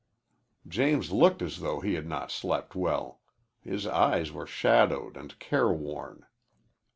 [0.67, 3.21] James looked as though he had not slept well.
[3.59, 6.25] His eyes were shadowed and careworn.